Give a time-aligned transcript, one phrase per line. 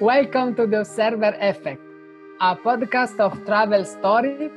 [0.00, 1.80] Welcome to the Observer Effect,
[2.40, 4.50] a podcast of travel story.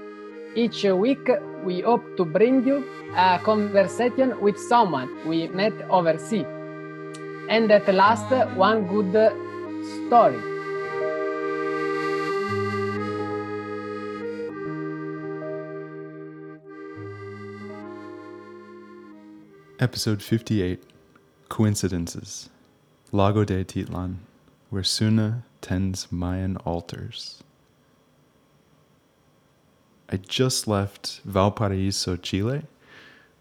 [0.55, 1.29] Each week,
[1.63, 2.83] we hope to bring you
[3.15, 6.47] a conversation with someone we met overseas.
[7.49, 9.13] And at last, one good
[10.07, 10.41] story.
[19.79, 20.81] Episode 58
[21.47, 22.49] Coincidences
[23.11, 24.15] Lago de Atitlan,
[24.69, 27.43] where Sune tends Mayan altars.
[30.09, 32.63] I just left Valparaiso, Chile,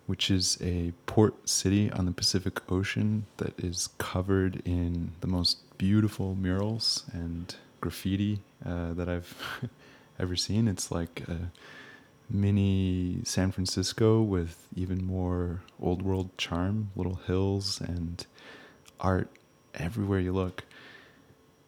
[0.07, 5.59] which is a port city on the Pacific Ocean that is covered in the most
[5.79, 9.35] beautiful murals and graffiti uh, that I've
[10.19, 10.67] ever seen.
[10.67, 11.51] It's like a
[12.29, 18.27] mini San Francisco with even more old world charm, little hills and
[19.01, 19.31] art
[19.75, 20.65] everywhere you look.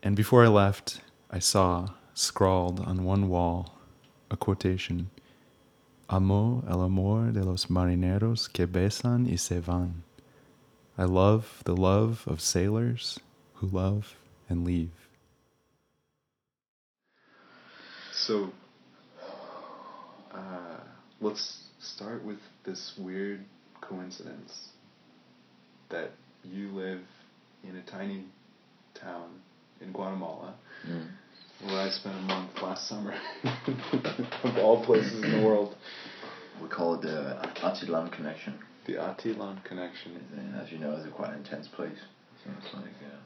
[0.02, 3.74] And before I left, I saw scrawled on one wall
[4.30, 5.10] a quotation
[6.08, 10.04] Amo el amor de los marineros que besan y se van.
[10.96, 13.18] I love the love of sailors
[13.54, 14.16] who love
[14.48, 15.08] and leave.
[18.12, 18.52] So,
[20.32, 20.80] uh,
[21.20, 23.44] let's start with this weird
[23.80, 24.68] coincidence
[25.88, 26.12] that
[26.44, 27.02] you live
[27.64, 28.24] in a tiny
[28.94, 29.28] town
[29.80, 30.54] in Guatemala,
[30.86, 31.08] Mm.
[31.66, 33.14] where I spent a month last summer,
[34.44, 35.74] of all places in the world.
[36.62, 38.54] We call it the Atitlan connection.
[38.86, 40.12] The Atitlan connection.
[40.36, 41.98] And as you know, it's a quite intense place.
[42.44, 43.18] So it's like uh,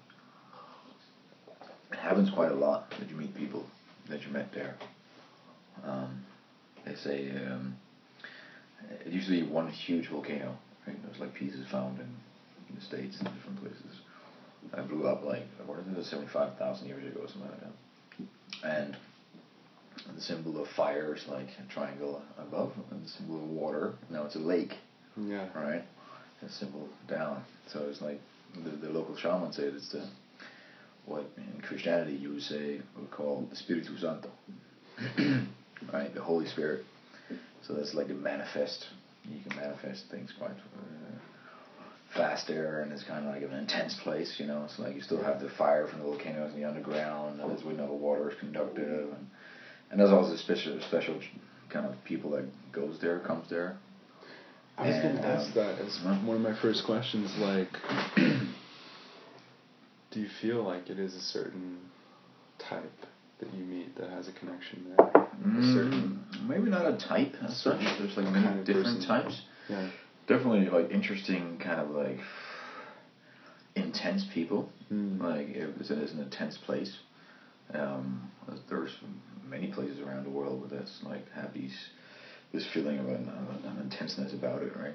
[1.93, 3.65] it happens quite a lot that you meet people
[4.09, 4.77] that you met there.
[5.85, 6.25] Um,
[6.85, 7.77] they say um,
[9.05, 10.57] it used to be one huge volcano.
[10.87, 10.97] Right?
[11.05, 12.07] There's like pieces found in,
[12.69, 14.01] in the states and different places.
[14.75, 18.69] That blew up like what is it, seventy-five thousand years ago, something like that.
[18.79, 18.97] And
[20.15, 23.95] the symbol of fire is like a triangle above, and the symbol of water.
[24.11, 24.75] Now it's a lake
[25.17, 25.47] Yeah.
[25.55, 25.83] right?
[26.41, 27.45] And symbol down.
[27.69, 28.21] So it's like
[28.65, 30.09] the, the local shaman said it's the
[31.07, 34.31] what in Christianity you would say we call the Spiritu Santo,
[35.93, 36.15] right?
[36.15, 36.85] The Holy Spirit.
[37.67, 38.87] So that's like a manifest.
[39.25, 41.19] You can manifest things quite uh,
[42.15, 44.37] fast there, and it's kind of like an intense place.
[44.39, 47.41] You know, it's like you still have the fire from the volcanoes in the underground,
[47.41, 49.27] and as we know, the water is conductive, and
[49.91, 51.19] and there's also special special
[51.71, 53.77] kind of people that goes there, comes there.
[54.79, 57.31] I was going to ask um, that as one of my first questions.
[57.39, 57.69] Like,
[60.11, 61.79] do you feel like it is a certain
[62.59, 62.91] type
[63.41, 65.07] that you meet that has a connection there?
[65.07, 67.81] A certain, Mm, maybe not a type as such.
[67.99, 69.07] There's like many different person.
[69.07, 69.43] types.
[69.69, 69.89] yeah.
[70.33, 72.17] Definitely like interesting, kind of like
[73.77, 74.67] intense people.
[74.91, 75.21] Mm.
[75.21, 77.01] Like it was it is an intense place.
[77.75, 78.31] Um,
[78.71, 78.97] there's
[79.47, 81.77] many places around the world where that's like have these
[82.51, 84.95] this feeling of an, an intenseness about it, right?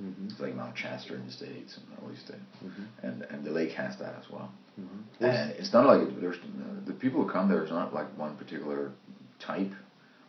[0.00, 0.30] Mhm.
[0.30, 2.86] It's like Mount Shasta in the states and all these things, Mhm.
[3.02, 4.50] and and the lake has that as well.
[4.80, 5.02] Mhm.
[5.20, 6.38] And it's not like there's
[6.84, 8.92] the people who come there is not like one particular
[9.40, 9.72] type.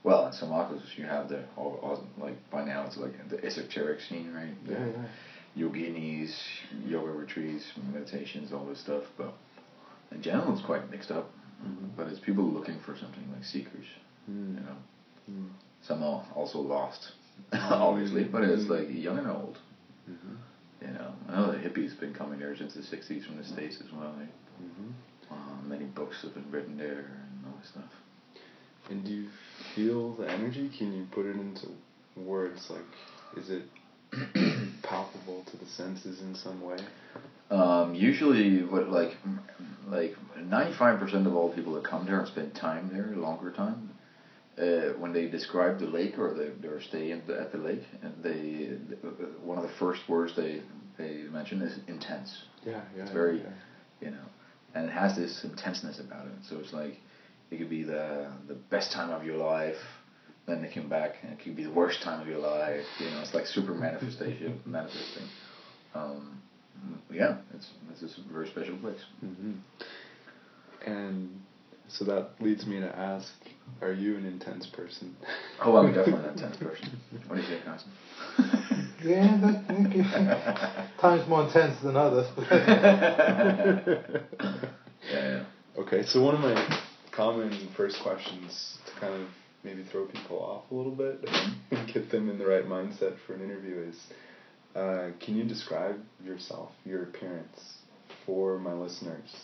[0.07, 3.43] Well, in San Marcos you have the all, all, like by now it's like the
[3.43, 4.55] esoteric scene, right?
[4.65, 5.67] The Yeah, yeah.
[5.67, 6.33] Yoginis,
[6.85, 9.03] yoga retreats, meditations, all this stuff.
[9.17, 9.33] But
[10.11, 11.29] in general, it's quite mixed up.
[11.61, 11.89] Mhm.
[11.97, 13.85] But it's people looking for something like seekers,
[14.31, 14.53] Mm.
[14.55, 14.77] you know.
[15.29, 15.49] Mm.
[15.81, 17.11] Some are also lost,
[17.51, 18.69] obviously, but it's Mm.
[18.69, 19.57] like young and old.
[20.09, 20.37] Mhm.
[20.83, 23.81] You know, I know the hippies been coming there since the '60s from the states
[23.81, 24.13] as well.
[24.17, 24.31] Right?
[24.63, 24.93] Mhm.
[25.31, 27.91] Uh, many books have been written there and all this stuff.
[28.89, 29.29] And do you
[29.75, 30.69] feel the energy?
[30.77, 31.67] Can you put it into
[32.15, 32.69] words?
[32.69, 32.81] Like,
[33.35, 33.63] is it
[34.83, 36.77] palpable to the senses in some way?
[37.49, 39.15] Um, usually, what like
[39.87, 43.51] like ninety five percent of all people that come there and spend time there, longer
[43.51, 43.89] time,
[44.57, 47.83] uh, when they describe the lake or they, their stay at the, at the lake,
[48.01, 48.77] and they
[49.43, 50.61] one of the first words they
[50.97, 52.43] they mention is intense.
[52.65, 53.03] Yeah, yeah.
[53.03, 53.49] It's very, yeah.
[54.01, 54.25] you know,
[54.73, 56.33] and it has this intenseness about it.
[56.49, 56.97] So it's like
[57.51, 59.77] it could be the the best time of your life.
[60.45, 62.85] Then they come back, and it could be the worst time of your life.
[62.99, 65.27] You know, it's like super manifestation, manifesting.
[65.93, 66.39] Um,
[67.11, 69.03] yeah, it's it's just a very special place.
[69.19, 69.53] hmm
[70.85, 71.39] And
[71.89, 73.33] so that leads me to ask:
[73.81, 75.15] Are you an intense person?
[75.59, 77.01] Oh, I'm definitely an intense person.
[77.27, 77.89] What do you think, Carson?
[79.03, 82.27] Yeah, that, times more intense than others.
[82.41, 84.03] yeah,
[85.11, 85.43] yeah.
[85.79, 86.53] Okay, so one of my
[87.17, 89.27] common first questions to kind of
[89.63, 91.27] maybe throw people off a little bit
[91.71, 93.97] and get them in the right mindset for an interview is
[94.75, 97.79] uh, can you describe yourself, your appearance,
[98.25, 99.35] for my listeners?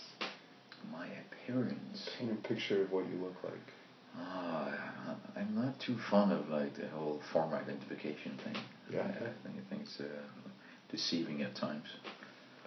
[0.92, 2.08] My appearance.
[2.20, 3.74] Paint a picture of what you look like.
[4.16, 8.56] I- I'm not too fond of like the whole form identification thing.
[8.92, 9.00] Yeah.
[9.02, 10.04] I, I think, I think it's uh,
[10.92, 11.88] deceiving at times.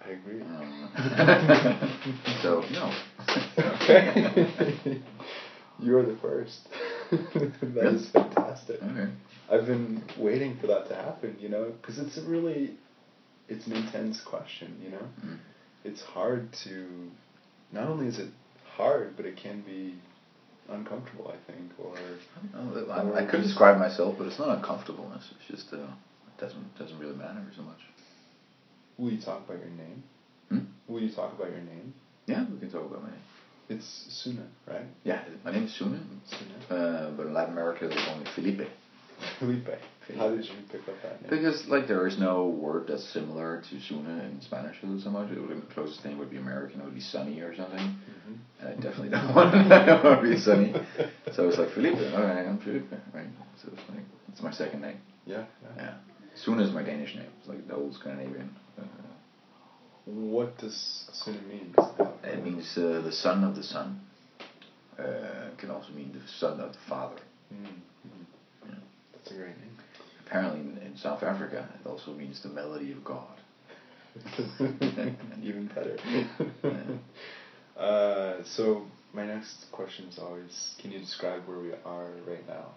[0.05, 0.41] I agree.
[0.41, 0.89] Um,
[2.41, 2.93] so no.
[3.57, 5.01] Okay.
[5.79, 6.67] You're the first.
[7.11, 8.81] that is fantastic.
[8.81, 9.11] Okay.
[9.49, 12.77] I've been waiting for that to happen, you know, because it's a really,
[13.47, 15.07] it's an intense question, you know.
[15.25, 15.37] Mm.
[15.83, 17.09] It's hard to,
[17.71, 18.29] not only is it
[18.75, 19.95] hard, but it can be
[20.69, 21.95] uncomfortable, I think, or
[22.91, 25.31] I, I could describe myself, but it's not uncomfortableness.
[25.39, 27.79] It's just uh, it doesn't doesn't really matter so much.
[28.97, 30.03] will you talk about your name?
[30.49, 30.59] Hmm?
[30.87, 31.93] Will you talk about your name?
[32.27, 33.19] Yeah, we can talk about my name.
[33.69, 34.85] It's Suna, right?
[35.03, 36.79] Yeah, my name is Sune, Suna.
[36.79, 38.67] uh, but in Latin America they call me Felipe.
[39.39, 39.67] Felipe.
[40.15, 41.29] How did you pick up that name?
[41.29, 45.31] Because like there is no word that's similar to Sune in Spanish so much.
[45.31, 46.79] It would, the closest thing would be American.
[46.79, 47.79] It would be Sunny or something.
[47.79, 48.37] Mhm.
[48.59, 50.73] And I definitely don't want, I don't want to be Sunny.
[51.33, 51.95] So it's like Felipe.
[51.95, 53.27] Okay, I'm Felipe, right?
[53.61, 54.97] So it's like it's my second name.
[55.25, 55.83] Yeah, yeah.
[55.83, 55.93] Yeah.
[56.35, 57.27] Sune is my Danish name.
[57.39, 58.49] It's like the old Scandinavian.
[58.79, 58.83] Uh,
[60.07, 61.75] What does Sune mean?
[62.23, 63.99] It means uh, the son of the son.
[64.97, 65.03] Uh,
[65.51, 67.19] it can also mean the son of the father.
[67.53, 68.25] Mm, mhm.
[68.69, 68.75] Yeah.
[69.13, 69.75] That's a great name.
[70.25, 73.35] Apparently, in, in South Africa, it also means the melody of God.
[75.43, 75.97] Even better.
[77.77, 78.83] uh, so
[79.13, 82.71] my next question is always, can you describe where we are right now?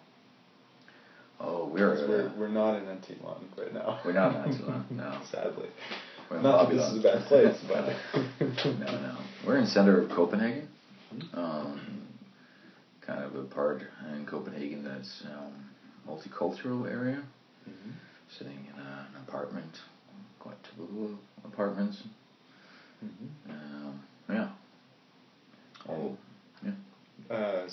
[1.40, 3.98] Oh, we're 'Cause uh, we're we're not in Antiguan right now.
[4.04, 5.18] We're not in Antiguan, no.
[5.30, 5.68] Sadly.
[6.30, 7.86] We're in not that this is a bad place, but
[8.64, 9.16] no, no.
[9.46, 10.68] We're in center of Copenhagen.
[11.34, 11.80] Um,
[13.04, 13.82] kind of a part
[14.14, 15.52] in Copenhagen that's um,
[16.06, 17.24] multicultural area.
[17.68, 17.92] Mhm.
[18.38, 19.72] Sitting in a, an apartment,
[20.38, 22.00] quite typical apartments.
[23.04, 23.50] Mhm.
[23.50, 24.48] Um, yeah.
[25.88, 26.16] Oh,
[26.64, 27.34] yeah.
[27.34, 27.68] Uh,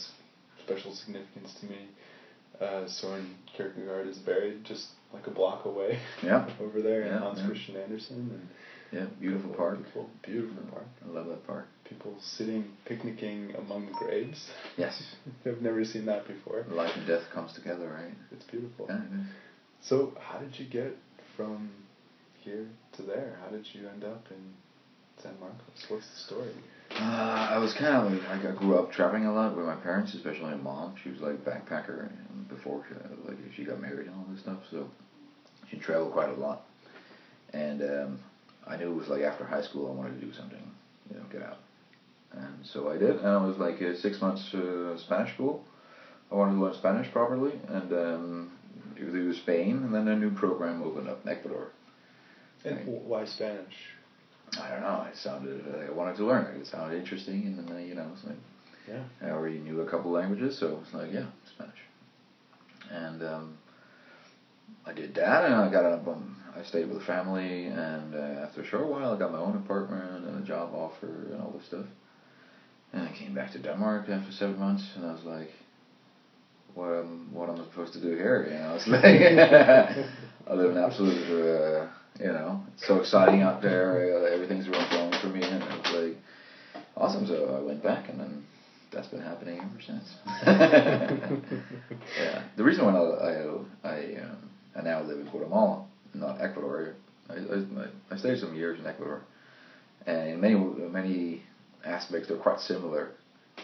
[0.66, 1.88] special significance to me.
[2.60, 6.00] Uh, Soren Kierkegaard is buried just like a block away.
[6.24, 6.50] Yeah.
[6.62, 7.48] over there in Hans yeah.
[7.48, 8.50] Christian Andersen and
[8.92, 9.78] Yeah, beautiful park.
[9.78, 10.88] Beautiful, beautiful park.
[11.06, 11.68] I love that park.
[11.86, 14.50] People sitting picnicking among the graves.
[14.78, 15.16] Yes.
[15.46, 16.66] I've never seen that before.
[16.70, 18.14] Life and death comes together, right?
[18.32, 18.88] It's beautiful.
[18.90, 19.26] Yeah, it is.
[19.82, 20.98] So, how did you get
[21.36, 21.70] from
[22.40, 23.38] here to there?
[23.44, 24.54] How did you end up in
[25.22, 25.86] San Marcos?
[25.88, 26.52] What's the story?
[27.00, 30.16] Uh, I was kind of like, I grew up traveling a lot with my parents,
[30.16, 30.96] especially my mom.
[31.04, 32.10] She was like backpacker
[32.50, 32.96] before she,
[33.28, 34.90] like she got married and all this stuff, so
[35.70, 36.64] she traveled quite a lot.
[37.54, 38.20] And um,
[38.66, 40.62] I knew it was like after high school I wanted to do something,
[41.12, 41.60] you know, get out.
[42.34, 45.64] And so I did, and I was like uh, six months uh, Spanish school.
[46.32, 48.52] I wanted to learn Spanish properly, and um,
[48.98, 51.68] it was, Spain, and then a new program opened up in Ecuador.
[52.66, 53.76] And why Spanish?
[54.56, 55.06] I don't know.
[55.12, 55.64] It sounded.
[55.68, 56.62] Uh, I wanted to learn it.
[56.62, 58.38] It sounded interesting, and then uh, you know, it's like
[58.88, 59.04] Yeah.
[59.22, 61.82] I already knew a couple languages, so it's like yeah, Spanish.
[62.92, 63.58] And um,
[64.86, 66.08] I did that, and I got up.
[66.08, 69.40] Um, I stayed with a family, and uh, after a short while, I got my
[69.40, 71.86] own apartment and a job offer and all this stuff.
[72.94, 75.52] And I came back to Denmark after seven months, and I was like,
[76.74, 79.04] "What am what am I supposed to do here?" You know, it's like
[80.48, 81.30] I live in absolute.
[81.30, 81.88] Uh,
[82.20, 84.18] you know, it's so exciting out there.
[84.18, 86.18] Uh, everything's going wrong for me, and it was like
[86.96, 87.28] awesome.
[87.28, 88.44] So I went back, and then
[88.92, 90.16] that's been happening ever since.
[92.20, 96.96] yeah, the reason why I I I, um, I now live in Guatemala, not Ecuador.
[97.30, 99.22] I, I I stayed some years in Ecuador,
[100.06, 101.44] and in many many
[101.86, 103.10] aspects they're quite similar.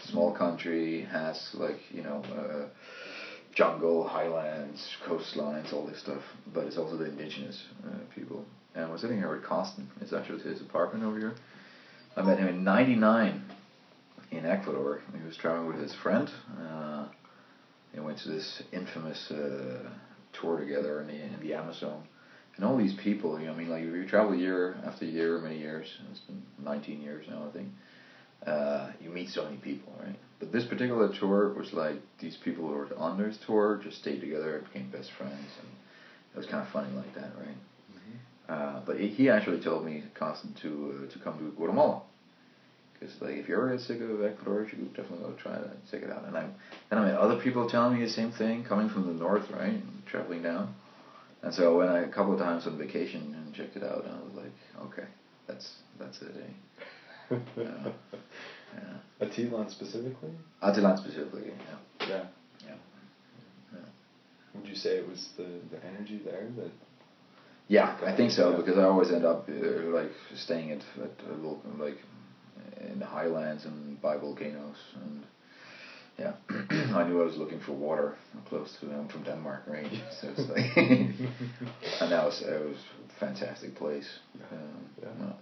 [0.04, 2.22] Small country has like you know.
[2.36, 2.66] Uh,
[3.54, 6.22] jungle, highlands, coastlines, all this stuff.
[6.52, 8.44] But it's also the indigenous uh, people.
[8.74, 9.88] And we're sitting here with Costin.
[10.00, 11.34] It's actually his apartment over here.
[12.16, 13.44] I met him in '99
[14.30, 15.00] in Ecuador.
[15.16, 16.28] He was traveling with his friend.
[16.60, 17.08] Uh,
[17.94, 19.88] they went to this infamous uh,
[20.32, 22.02] tour together in the in the Amazon.
[22.56, 25.38] And all these people, you know, I mean, like if you travel year after year,
[25.38, 25.86] many years.
[26.10, 27.68] It's been 19 years now, I think.
[28.46, 30.16] Uh, you meet so many people, right?
[30.38, 34.20] But this particular tour was like these people who were on this tour just stayed
[34.20, 35.68] together, became best friends, and
[36.34, 37.56] it was kind of funny like that, right?
[38.48, 42.02] Uh, but he, he actually told me, Constant, to uh, to come to Guatemala.
[42.92, 46.02] Because like if you're ever sick of Ecuador, you should definitely go try that, check
[46.02, 46.24] it out.
[46.26, 46.46] And I
[46.90, 49.72] and I mean other people telling me the same thing, coming from the north, right,
[49.72, 50.74] and traveling down.
[51.42, 54.14] And so when I a couple of times on vacation and checked it out, and
[54.14, 54.52] I was like,
[54.92, 55.08] okay,
[55.46, 56.34] that's that's it.
[56.36, 56.82] Eh?
[57.56, 57.92] Yeah.
[58.74, 59.26] Yeah.
[59.26, 60.30] Atitlan specifically?
[60.62, 62.08] Atitlan specifically, yeah.
[62.08, 62.24] Yeah.
[62.66, 62.74] Yeah.
[63.72, 63.78] Yeah.
[64.54, 66.72] Would you say it was the, the energy there that
[67.68, 71.70] Yeah, I think so because I always end up uh, like staying at, at local,
[71.78, 71.96] like
[72.90, 75.22] in the highlands and by volcanoes and
[76.18, 76.34] yeah,
[76.94, 78.14] I knew I was looking for water
[78.48, 78.86] close to.
[78.86, 79.90] I'm from Denmark, right?
[80.20, 84.08] So it's like, and that was it was a fantastic place.
[84.52, 85.08] Um, Yeah.
[85.18, 85.34] no.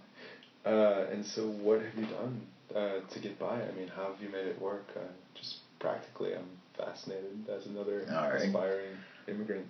[0.65, 2.41] Uh, and so, what have you done
[2.75, 3.61] uh, to get by?
[3.61, 4.85] I mean, how have you made it work?
[4.95, 4.99] Uh,
[5.35, 8.41] just practically, I'm fascinated as another right.
[8.41, 8.95] aspiring
[9.27, 9.65] immigrant.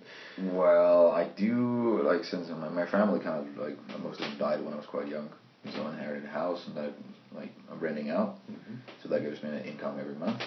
[0.52, 4.64] Well, I do like since my, my family kind of like most of them died
[4.64, 5.28] when I was quite young,
[5.74, 6.90] so I inherited a house and I
[7.36, 8.74] like I'm renting out, Mm-hmm.
[9.02, 10.40] so that gives me an income every month.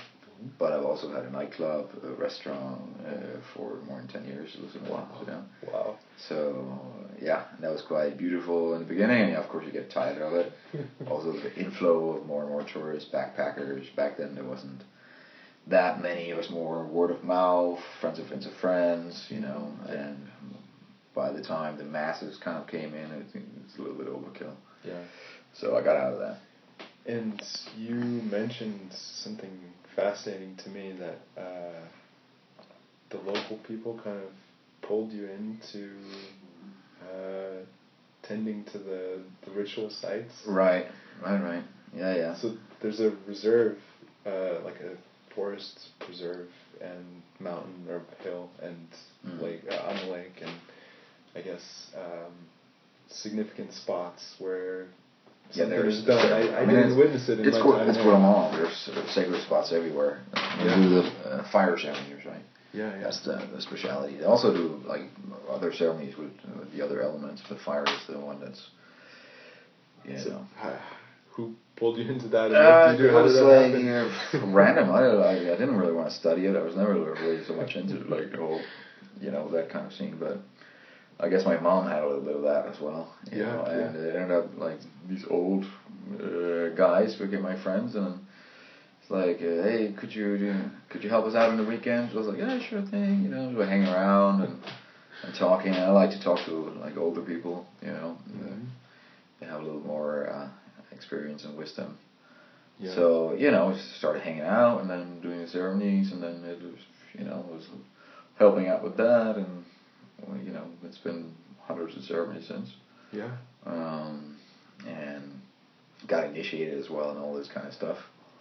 [0.59, 4.55] But I've also had a nightclub, a restaurant uh, for more than ten years.
[4.55, 5.07] It was in Wow.
[5.71, 5.97] Wow.
[6.29, 6.79] So
[7.21, 10.33] yeah, that was quite beautiful in the beginning, and of course you get tired of
[10.33, 10.51] it.
[11.09, 13.95] also the inflow of more and more tourists, backpackers.
[13.95, 14.83] Back then there wasn't
[15.67, 16.29] that many.
[16.29, 19.71] It was more word of mouth, friends of friends of friends, you know.
[19.87, 20.27] And
[21.13, 24.07] by the time the masses kind of came in, I think it's a little bit
[24.07, 24.53] overkill.
[24.83, 25.01] Yeah.
[25.53, 26.37] So I got out of that.
[27.07, 27.41] And
[27.77, 29.49] you mentioned something
[29.97, 31.81] fascinating to me that uh,
[33.09, 34.31] the local people kind of
[34.87, 35.89] pulled you into
[37.01, 37.63] uh,
[38.21, 40.33] tending to the, the ritual sites.
[40.47, 40.85] Right,
[41.21, 41.63] right, right.
[41.93, 42.35] Yeah, yeah.
[42.35, 43.77] So there's a reserve,
[44.25, 44.95] uh, like a
[45.33, 46.47] forest preserve
[46.79, 48.87] and mountain or hill and
[49.25, 49.41] Mhm.
[49.41, 50.51] lake uh, on the lake and
[51.35, 52.33] I guess um,
[53.09, 54.87] significant spots where
[55.53, 56.31] Yeah, there's is done.
[56.31, 58.05] I, I, mean, didn't witness it in It's, my Gu- time it's there.
[58.05, 58.51] Guatemala.
[58.57, 60.19] There's sacred spots everywhere.
[60.59, 60.75] They Yeah.
[60.75, 62.41] do the uh, fire ceremonies, right?
[62.73, 63.03] Yeah, yeah.
[63.03, 64.17] That's the, the speciality.
[64.17, 65.03] They also do like
[65.49, 68.69] other ceremonies with, uh, the other elements, but fire is the one that's,
[70.05, 70.45] you So, know.
[71.31, 72.51] who pulled you into that?
[72.51, 73.09] Uh, you do?
[73.11, 74.53] How did like happen?
[74.53, 74.91] random.
[74.91, 76.55] I, I I didn't really want to study it.
[76.55, 78.61] I was never really so much into like the whole,
[79.21, 80.17] you know, that kind of scene.
[80.19, 80.37] But
[81.19, 83.13] I guess my mom had a little bit of that as well.
[83.31, 83.73] Yeah, know, yeah.
[83.73, 84.77] and it ended up like
[85.09, 85.65] these old
[86.21, 88.19] uh, guys became my friends, and
[89.01, 90.55] it's like, uh, hey, could you do,
[90.89, 92.13] could you help us out on the weekends?
[92.13, 93.23] I was like, yeah, sure thing.
[93.23, 94.59] You know, we hang around and
[95.23, 95.73] and talking.
[95.73, 97.65] I like to talk to like older people.
[97.81, 98.67] You know, Mhm.
[99.39, 100.47] they have a little more uh,
[100.91, 101.97] experience and wisdom.
[102.79, 102.93] Yeah.
[102.93, 106.61] So you know, we started hanging out and then doing the ceremonies, and then it
[106.61, 106.79] was
[107.17, 107.67] you know was
[108.37, 109.63] helping out with that, and
[110.25, 111.33] well, you know it's been
[111.63, 112.69] hundreds of ceremonies since,
[113.11, 113.31] yeah.
[113.65, 114.37] um,
[114.87, 115.23] and
[116.07, 117.97] got initiated as well and all this kind of stuff.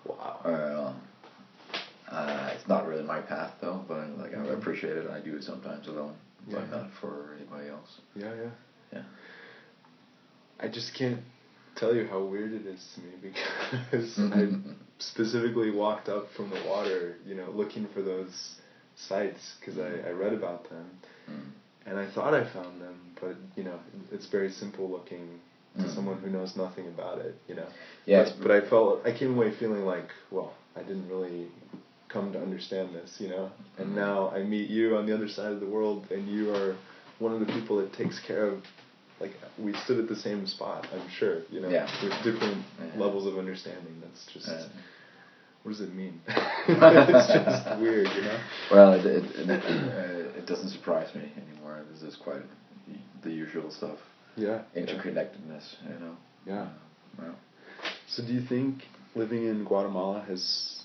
[0.07, 0.41] Wow.
[2.11, 4.59] Uh, uh, it's not really my path though, but like I Mhm.
[4.59, 5.07] appreciate it.
[5.07, 6.15] And I do it sometimes alone,
[6.47, 6.61] Yeah.
[6.61, 8.01] but not for anybody else.
[8.15, 8.51] Yeah, yeah.
[8.93, 9.03] Yeah.
[10.61, 11.21] I just can't
[11.75, 14.77] tell you how weird it is to me because I Mhm.
[14.99, 18.57] specifically walked up from the water, you know, looking for those
[18.95, 20.87] sites because I, I read about them
[21.29, 21.51] Mm.
[21.87, 23.79] And I thought I found them, but you know,
[24.13, 25.41] it's very simple looking
[25.79, 25.95] to Mm.
[25.95, 27.69] someone who knows nothing about it, you know.
[28.07, 31.47] Yeah, But, but I felt I came away feeling like, well, I didn't really
[32.09, 33.51] come to understand this, you know.
[33.79, 33.95] And Mhm.
[33.97, 36.75] now I meet you on the other side of the world, and you are
[37.19, 38.63] one of the people that takes care of.
[39.21, 41.87] Like we stood at the same spot, I'm sure, you know, Yeah.
[42.03, 42.59] with different
[42.97, 43.95] levels of understanding.
[44.03, 44.69] That's just
[45.63, 46.21] what does it mean?
[46.69, 48.39] it's just weird, you know.
[48.71, 50.16] Well, it it, it, uh,
[50.47, 51.83] it doesn't surprise me anymore.
[51.93, 52.43] This is quite
[53.25, 53.99] the usual stuff.
[54.37, 54.63] Yeah.
[54.77, 56.17] Interconnectedness, you know.
[56.47, 56.61] Yeah.
[56.63, 56.69] Uh,
[57.19, 57.35] well,
[58.09, 58.83] So do you think
[59.17, 60.83] living in Guatemala has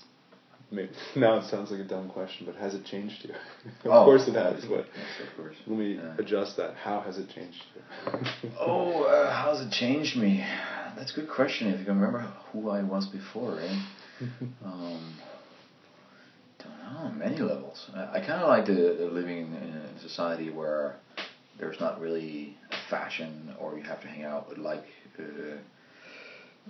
[0.72, 3.30] maybe, now it sounds like a dumb question, but has it changed you?
[3.84, 5.54] of Oh, course it has, but yes, of course.
[5.66, 6.14] let me Yeah.
[6.18, 6.74] adjust that.
[6.74, 8.50] How has it changed you?
[8.58, 10.44] Oh, uh, how's it changed me?
[10.96, 11.68] That's a good question.
[11.68, 13.78] If you can remember who I was before, eh?
[14.64, 15.14] um,
[16.92, 17.18] don't.
[17.18, 17.90] Many levels.
[17.94, 20.96] I, I kind of like the, the living in, in a society where
[21.58, 24.84] there's not really a fashion, or you have to hang out with like
[25.18, 25.56] uh,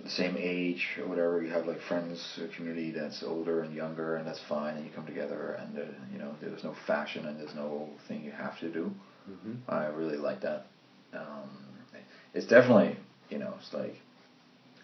[0.03, 1.41] the same age or whatever.
[1.41, 4.91] You have like friends, a community that's older and younger, and that's fine, and you
[4.91, 8.59] come together, and uh, you know there's no fashion and there's no thing you have
[8.59, 8.91] to do.
[9.25, 10.65] hmm I really like that.
[11.13, 11.49] Um,
[12.33, 12.97] it's definitely,
[13.29, 13.95] you know, it's like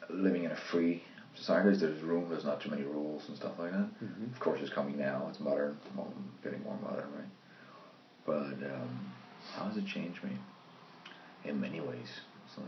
[0.10, 1.03] living in a free
[1.36, 1.77] society.
[1.77, 3.88] There's room, there's not too many rules and stuff like that.
[4.03, 4.33] Mhm.
[4.33, 5.27] Of course, it's coming now.
[5.29, 6.07] It's modern, more,
[6.43, 7.29] getting more modern, right?
[8.25, 9.12] But um,
[9.55, 10.31] how has it changed me?
[11.45, 12.67] In many ways, it's like,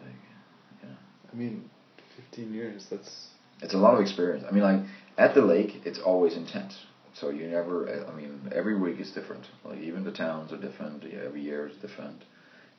[0.84, 0.90] yeah,
[1.32, 1.70] I mean,
[2.16, 3.28] 15 years, that's.
[3.62, 4.46] it's a lot of experience.
[4.48, 4.80] I mean, like
[5.18, 6.86] at the lake, it's always intense.
[7.14, 8.06] So you never.
[8.08, 9.46] I mean, every week is different.
[9.66, 11.04] Like even the towns are different.
[11.04, 12.24] yeah, Every year is different.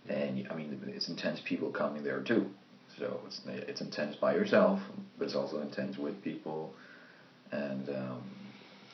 [0.08, 1.40] And I mean, it's intense.
[1.44, 2.46] People coming there too.
[3.02, 4.78] So it's it's intense by yourself,
[5.18, 6.72] but it's also intense with people.
[7.50, 8.22] And um,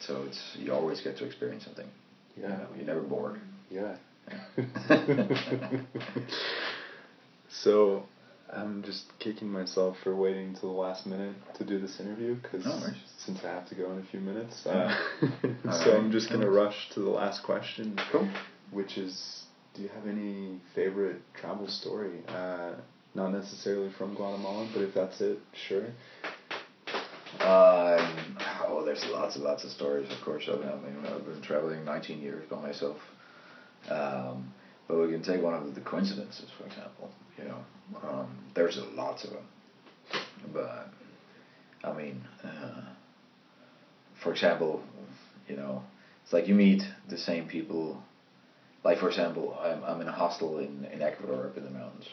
[0.01, 1.87] so it's you always get to experience something.
[2.37, 2.49] You Yeah.
[2.57, 3.39] know, you're never bored.
[3.71, 3.97] Yeah.
[7.51, 8.05] So,
[8.53, 12.65] I'm just kicking myself for waiting till the last minute to do this interview because
[12.65, 14.95] No since I have to go in a few minutes, uh,
[15.65, 15.87] so Alright.
[15.89, 18.29] I'm just gonna rush to the last question, Cool.
[18.71, 22.23] which is, do you have any favorite travel story?
[22.29, 22.75] Uh,
[23.15, 25.39] not necessarily from Guatemala, but if that's it,
[25.69, 25.87] sure.
[27.41, 28.37] Um,
[28.67, 30.11] oh, there's lots and lots of stories.
[30.11, 32.97] Of course, I've been, I've been traveling 19 years by myself.
[33.89, 34.53] Um,
[34.89, 37.11] but we can take one of the coincidences, for example.
[37.37, 37.59] You know,
[38.03, 39.47] um, there's lots of them.
[40.53, 40.89] But
[41.85, 42.83] I mean, uh,
[44.23, 44.83] for example,
[45.49, 45.83] you know,
[46.25, 48.03] it's like you meet the same people.
[48.83, 52.07] Like for example, I'm I'm in a hostel in in Ecuador up in the mountains,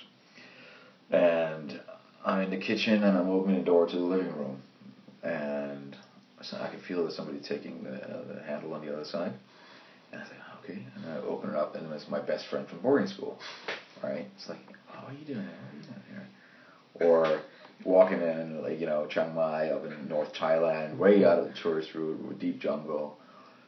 [1.11, 1.79] and
[2.25, 4.61] I'm in the kitchen and I'm opening the door to the living room,
[5.23, 5.95] and
[6.53, 9.33] I can feel that somebody taking the, uh, the handle on the other side,
[10.11, 12.79] and I think okay, and I open it up and it's my best friend from
[12.79, 13.39] boarding school,
[14.03, 14.25] right?
[14.35, 14.59] It's like,
[14.89, 15.45] oh, what are you doing?
[15.45, 17.07] What are you doing here?
[17.07, 17.41] Or
[17.83, 21.53] walking in like you know Chiang Mai up in North Thailand, way out of the
[21.61, 23.17] tourist route deep jungle,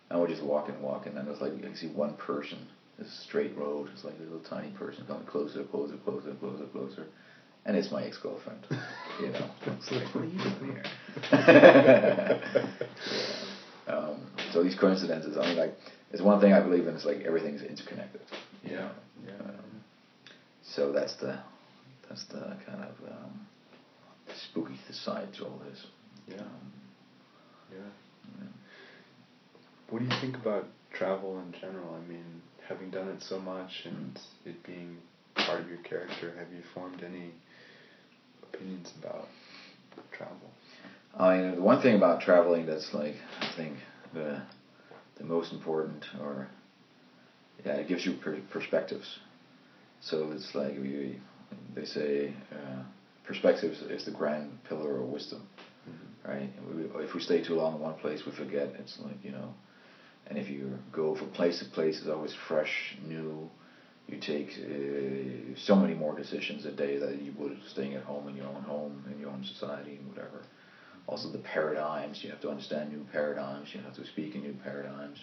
[0.09, 2.59] and we're just walking, walking, and it's like you can see one person,
[2.97, 7.05] this straight road, it's like a little tiny person coming closer, closer, closer, closer, closer,
[7.65, 8.65] and it's my ex girlfriend,
[9.21, 9.49] you know.
[9.67, 10.83] It's like, what are you doing here?
[13.87, 13.93] Yeah.
[13.93, 14.19] Um,
[14.51, 15.73] so these coincidences, I mean, like,
[16.11, 16.95] it's one thing I believe in.
[16.95, 18.21] It's like everything's interconnected.
[18.63, 18.89] Yeah,
[19.25, 19.31] yeah.
[19.39, 19.81] Um,
[20.61, 21.39] so that's the
[22.09, 23.47] that's the kind of um,
[24.51, 25.85] spooky side to all this.
[26.27, 26.41] Yeah.
[26.41, 26.71] Um,
[27.71, 27.77] Yeah.
[28.39, 28.47] yeah.
[29.89, 31.95] What do you think about travel in general?
[31.95, 32.36] I mean,
[33.17, 34.97] it so much and it being
[35.35, 37.33] part of your character, have you formed any
[38.43, 39.27] opinions about
[40.11, 40.51] travel?
[41.17, 43.77] I mean, the one thing about traveling that's like I think
[44.13, 44.41] the
[45.17, 46.47] the most important, or
[47.65, 49.19] yeah, it gives you per- perspectives.
[50.01, 51.19] So it's like we
[51.75, 52.83] they say uh,
[53.25, 55.41] perspectives is the grand pillar of wisdom,
[56.27, 56.49] right?
[56.57, 58.69] And we, if we stay too long in one place, we forget.
[58.77, 59.53] It's like you know,
[60.29, 63.49] and if you go from place to place, it's always fresh, new.
[64.07, 68.27] You take uh, so many more decisions a day that you would staying at home
[68.29, 70.43] in your own home, in your own society, and whatever.
[71.07, 72.23] Also, the paradigms.
[72.23, 73.69] You have to understand new paradigms.
[73.73, 75.19] You have to speak in new paradigms.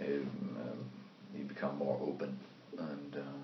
[0.00, 0.90] Um, um,
[1.36, 2.38] you become more open,
[2.78, 3.42] and um,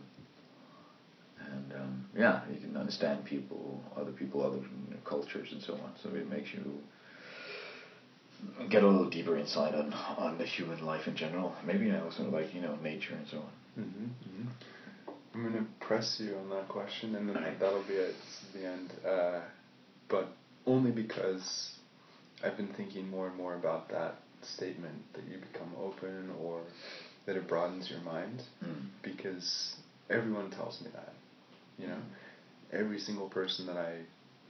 [1.52, 4.60] and um, yeah, you can understand people, other people, other
[5.04, 5.92] cultures, and so on.
[6.02, 6.78] So it makes you
[8.70, 11.54] get a little deeper insight on on the human life in general.
[11.66, 13.84] Maybe I also like you know nature and so on.
[13.84, 14.04] Mm-hmm.
[14.06, 14.48] hmm
[15.34, 17.58] I'm going to press you on that question, and then Right.
[17.58, 18.14] that'll be it.
[18.52, 18.92] The end.
[19.04, 19.40] Uh,
[20.08, 20.28] but
[20.64, 21.74] only because
[22.44, 26.60] I've been thinking more and more about that statement that you become open or
[27.26, 28.42] that it broadens your mind.
[28.64, 28.86] Mm.
[29.02, 29.74] Because
[30.08, 31.12] everyone tells me that.
[31.78, 31.98] You know,
[32.72, 33.96] every single person that I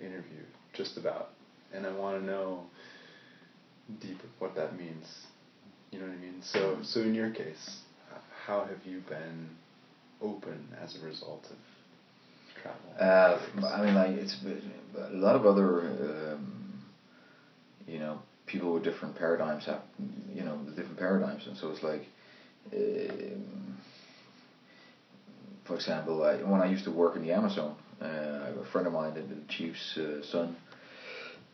[0.04, 0.42] interview,
[0.74, 1.30] just about.
[1.72, 2.64] And I want to know
[4.00, 5.06] deeper what that means.
[5.90, 6.42] You know what I mean?
[6.42, 7.78] So, so in your case,
[8.46, 9.48] how have you been
[10.20, 11.56] open as a result of
[12.62, 12.80] travel?
[12.98, 14.36] Uh, I mean, like it's
[14.98, 16.82] a lot of other, um,
[17.86, 19.82] you know, people with different paradigms have,
[20.34, 22.02] you know, the different paradigms, and so it's like,
[22.74, 23.78] um,
[25.64, 28.92] for example, I, when I used to work in the Amazon, uh, a friend of
[28.92, 30.56] mine, the, the chief's uh, son,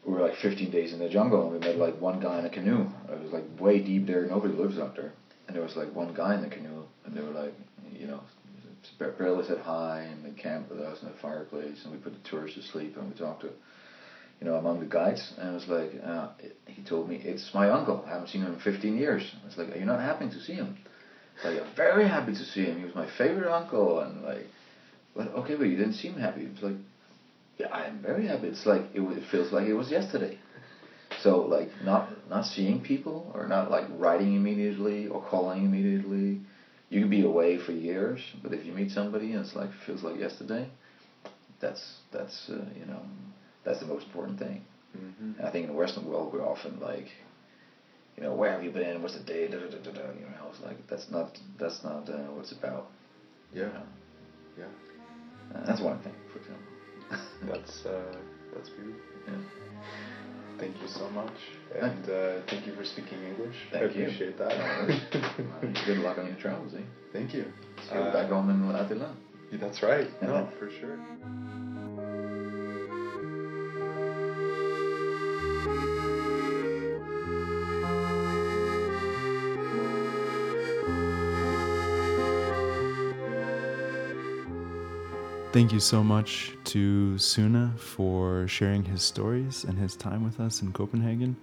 [0.05, 2.47] we were like 15 days in the jungle, and we met like one guy in
[2.47, 2.87] a canoe.
[3.11, 5.13] It was like way deep there, nobody lives out there,
[5.47, 7.53] and there was like one guy in the canoe, and they were like,
[7.93, 8.21] you know,
[8.99, 12.29] barely said hi, and they camped with us in the fireplace, and we put the
[12.29, 13.51] tourists to sleep, and we talked to,
[14.41, 16.29] you know, among the guides, and it was like, uh,
[16.67, 18.03] he told me it's my uncle.
[18.07, 19.35] I haven't seen him in 15 years.
[19.47, 20.77] It's like, are you not happy to see him?
[21.45, 22.79] Like, I'm very happy to see him.
[22.79, 24.47] He was my favorite uncle, and like,
[25.15, 26.43] but okay, but you didn't seem happy.
[26.43, 26.77] It's like,
[27.61, 28.49] yeah, I am very happy.
[28.49, 30.39] It's like it, it feels like it was yesterday.
[31.23, 36.41] So like not not seeing people or not like writing immediately or calling immediately.
[36.89, 40.03] You can be away for years, but if you meet somebody and it's like feels
[40.03, 40.71] like yesterday,
[41.61, 43.03] that's that's uh, you know
[43.65, 44.63] that's the most important thing.
[44.97, 45.45] Mm-hmm.
[45.45, 47.09] I think in the Western world we're often like,
[48.17, 49.03] you know, where have you been?
[49.03, 49.47] What's the day?
[49.49, 50.07] Da, da, da, da, da.
[50.19, 52.87] You know, it's like that's not that's not uh, what it's about.
[53.53, 53.87] Yeah, You know?
[54.59, 54.65] yeah.
[55.55, 56.80] Uh, that's one thing, for example.
[57.51, 58.15] That's uh,
[58.55, 59.01] that's beautiful.
[59.27, 59.35] yeah.
[60.59, 61.33] Thank you so much,
[61.81, 63.57] and uh, thank you for speaking English.
[63.73, 64.05] Thank I you.
[64.05, 65.85] appreciate Uh, that.
[65.87, 66.83] good luck on your travels, eh?
[67.13, 67.45] thank you.
[67.89, 69.15] See you Uh, back home in Atitlan.
[69.51, 70.09] yeah, That's right.
[70.23, 70.99] No, for sure.
[85.53, 90.63] Thank you so much to Sune for sharing his stories and his time with us
[90.63, 91.37] in Copenhagen.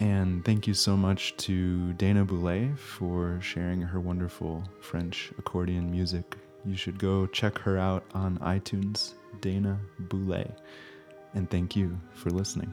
[0.00, 6.38] And thank you so much to Dana Boulé for sharing her wonderful French accordion music.
[6.64, 9.78] You should go check her out on iTunes, Dana
[10.08, 10.50] Boulé.
[11.34, 12.72] And thank you for listening.